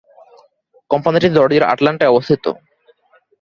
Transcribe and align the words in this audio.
কোম্পানিটি 0.91 1.27
জর্জিয়ার 1.35 1.69
আটলান্টায় 1.71 2.11
অবস্থিত। 2.13 2.45